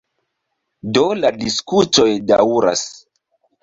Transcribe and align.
Do 0.95 1.03
la 1.21 1.33
diskutoj 1.43 2.09
daŭras. 2.35 2.87